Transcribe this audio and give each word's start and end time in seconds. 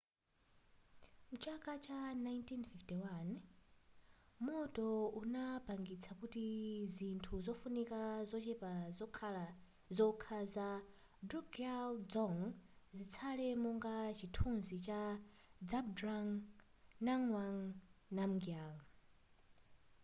mchaka 1.31 1.79
cha 1.83 1.93
1951 1.93 3.35
moto 4.47 4.85
unapangitsa 5.21 6.11
kuti 6.19 6.45
zinthu 6.95 7.35
zofunika 7.45 7.99
zochepa 8.29 8.71
zokha 9.99 10.39
za 10.55 10.67
drukgyal 11.29 11.91
dzong 12.11 12.39
zitsale 12.97 13.47
monga 13.63 13.95
chithunzi 14.17 14.77
cha 14.87 15.01
zhabdrung 15.69 16.31
ngawang 17.03 17.59
namgyal 18.17 18.75